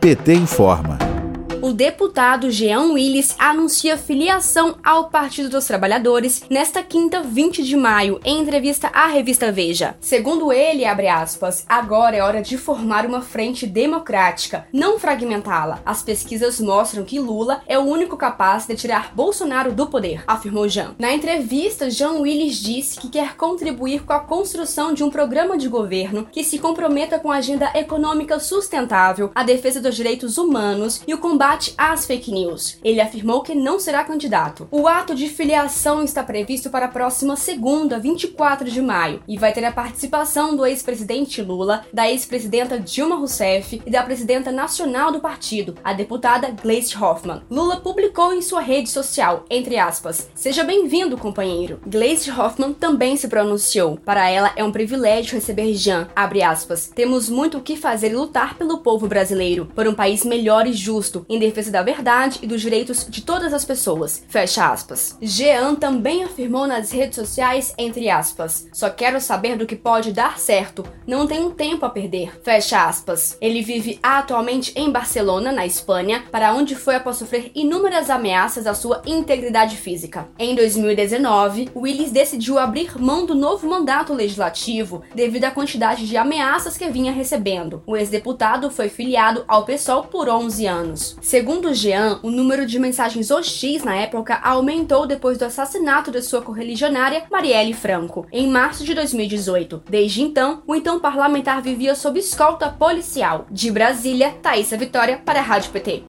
PT 0.00 0.28
informa 0.28 1.03
o 1.64 1.72
deputado 1.72 2.50
Jean 2.50 2.92
Willis 2.92 3.34
anuncia 3.38 3.96
filiação 3.96 4.76
ao 4.84 5.08
Partido 5.08 5.48
dos 5.48 5.64
Trabalhadores 5.64 6.42
nesta 6.50 6.82
quinta, 6.82 7.22
20 7.22 7.62
de 7.62 7.74
maio, 7.74 8.20
em 8.22 8.38
entrevista 8.38 8.88
à 8.88 9.06
revista 9.06 9.50
Veja. 9.50 9.96
Segundo 9.98 10.52
ele, 10.52 10.84
aspas, 10.84 11.64
agora 11.66 12.16
é 12.16 12.22
hora 12.22 12.42
de 12.42 12.58
formar 12.58 13.06
uma 13.06 13.22
frente 13.22 13.66
democrática, 13.66 14.68
não 14.70 14.98
fragmentá-la. 14.98 15.80
As 15.86 16.02
pesquisas 16.02 16.60
mostram 16.60 17.02
que 17.02 17.18
Lula 17.18 17.62
é 17.66 17.78
o 17.78 17.84
único 17.84 18.14
capaz 18.14 18.66
de 18.66 18.76
tirar 18.76 19.14
Bolsonaro 19.14 19.72
do 19.72 19.86
poder, 19.86 20.22
afirmou 20.26 20.68
Jean. 20.68 20.94
Na 20.98 21.14
entrevista, 21.14 21.88
Jean 21.88 22.18
Willis 22.18 22.58
disse 22.58 23.00
que 23.00 23.08
quer 23.08 23.36
contribuir 23.36 24.02
com 24.04 24.12
a 24.12 24.20
construção 24.20 24.92
de 24.92 25.02
um 25.02 25.08
programa 25.08 25.56
de 25.56 25.70
governo 25.70 26.28
que 26.30 26.44
se 26.44 26.58
comprometa 26.58 27.18
com 27.18 27.32
a 27.32 27.36
agenda 27.36 27.72
econômica 27.74 28.38
sustentável, 28.38 29.30
a 29.34 29.42
defesa 29.42 29.80
dos 29.80 29.96
direitos 29.96 30.36
humanos 30.36 31.00
e 31.06 31.14
o 31.14 31.18
combate 31.18 31.53
combate 31.54 31.74
às 31.78 32.04
fake 32.04 32.32
news. 32.32 32.78
Ele 32.82 33.00
afirmou 33.00 33.42
que 33.42 33.54
não 33.54 33.78
será 33.78 34.02
candidato. 34.02 34.66
O 34.70 34.88
ato 34.88 35.14
de 35.14 35.28
filiação 35.28 36.02
está 36.02 36.22
previsto 36.22 36.68
para 36.68 36.86
a 36.86 36.88
próxima 36.88 37.36
segunda, 37.36 37.98
24 37.98 38.68
de 38.70 38.82
maio, 38.82 39.22
e 39.28 39.38
vai 39.38 39.52
ter 39.52 39.64
a 39.64 39.72
participação 39.72 40.56
do 40.56 40.66
ex-presidente 40.66 41.40
Lula, 41.42 41.84
da 41.92 42.10
ex-presidenta 42.10 42.78
Dilma 42.78 43.16
Rousseff 43.16 43.80
e 43.86 43.90
da 43.90 44.02
presidenta 44.02 44.50
nacional 44.50 45.12
do 45.12 45.20
partido, 45.20 45.76
a 45.84 45.92
deputada 45.92 46.50
Gleisi 46.50 46.96
Hoffmann. 46.96 47.42
Lula 47.50 47.76
publicou 47.76 48.32
em 48.32 48.42
sua 48.42 48.60
rede 48.60 48.90
social, 48.90 49.44
entre 49.48 49.78
aspas, 49.78 50.28
Seja 50.34 50.64
bem-vindo, 50.64 51.16
companheiro. 51.16 51.80
Gleisi 51.86 52.30
Hoffmann 52.30 52.72
também 52.72 53.16
se 53.16 53.28
pronunciou. 53.28 53.96
Para 54.04 54.28
ela 54.28 54.52
é 54.56 54.64
um 54.64 54.72
privilégio 54.72 55.34
receber 55.34 55.74
Jean, 55.74 56.08
abre 56.16 56.42
aspas. 56.42 56.90
Temos 56.94 57.28
muito 57.28 57.58
o 57.58 57.60
que 57.60 57.76
fazer 57.76 58.10
e 58.10 58.16
lutar 58.16 58.54
pelo 58.56 58.78
povo 58.78 59.06
brasileiro, 59.06 59.66
por 59.74 59.86
um 59.86 59.94
país 59.94 60.24
melhor 60.24 60.66
e 60.66 60.72
justo, 60.72 61.24
defesa 61.46 61.70
da 61.70 61.82
verdade 61.82 62.38
e 62.42 62.46
dos 62.46 62.60
direitos 62.60 63.06
de 63.08 63.22
todas 63.22 63.52
as 63.52 63.64
pessoas. 63.64 64.24
Fecha 64.28 64.70
aspas. 64.70 65.16
Jean 65.20 65.74
também 65.74 66.24
afirmou 66.24 66.66
nas 66.66 66.90
redes 66.90 67.16
sociais, 67.16 67.74
entre 67.78 68.08
aspas, 68.08 68.68
só 68.72 68.90
quero 68.90 69.20
saber 69.20 69.56
do 69.56 69.66
que 69.66 69.76
pode 69.76 70.12
dar 70.12 70.38
certo, 70.38 70.84
não 71.06 71.26
tenho 71.26 71.50
tempo 71.50 71.84
a 71.84 71.90
perder. 71.90 72.40
Fecha 72.42 72.86
aspas. 72.86 73.36
Ele 73.40 73.62
vive 73.62 73.98
atualmente 74.02 74.72
em 74.76 74.90
Barcelona, 74.90 75.52
na 75.52 75.66
Espanha, 75.66 76.24
para 76.30 76.52
onde 76.52 76.74
foi 76.74 76.96
após 76.96 77.16
sofrer 77.16 77.50
inúmeras 77.54 78.10
ameaças 78.10 78.66
à 78.66 78.74
sua 78.74 79.02
integridade 79.06 79.76
física. 79.76 80.28
Em 80.38 80.54
2019, 80.54 81.70
Willis 81.74 82.10
decidiu 82.10 82.58
abrir 82.58 82.98
mão 82.98 83.26
do 83.26 83.34
novo 83.34 83.68
mandato 83.68 84.12
legislativo 84.12 85.02
devido 85.14 85.44
à 85.44 85.50
quantidade 85.50 86.06
de 86.06 86.16
ameaças 86.16 86.76
que 86.76 86.88
vinha 86.88 87.12
recebendo. 87.12 87.82
O 87.86 87.96
ex-deputado 87.96 88.70
foi 88.70 88.88
filiado 88.88 89.44
ao 89.46 89.64
PSOL 89.64 90.04
por 90.04 90.28
11 90.28 90.66
anos. 90.66 91.16
Segundo 91.34 91.74
Jean, 91.74 92.20
o 92.22 92.30
número 92.30 92.64
de 92.64 92.78
mensagens 92.78 93.28
hostis 93.28 93.82
na 93.82 93.96
época 93.96 94.36
aumentou 94.36 95.04
depois 95.04 95.36
do 95.36 95.44
assassinato 95.44 96.12
de 96.12 96.22
sua 96.22 96.40
correligionária 96.40 97.24
Marielle 97.28 97.74
Franco, 97.74 98.24
em 98.30 98.46
março 98.46 98.84
de 98.84 98.94
2018. 98.94 99.82
Desde 99.90 100.22
então, 100.22 100.62
o 100.64 100.76
então 100.76 101.00
parlamentar 101.00 101.60
vivia 101.60 101.96
sob 101.96 102.20
escolta 102.20 102.68
policial. 102.68 103.48
De 103.50 103.68
Brasília, 103.68 104.30
Thaisa 104.40 104.76
Vitória 104.76 105.20
para 105.24 105.40
a 105.40 105.42
Rádio 105.42 105.72
PT. 105.72 106.04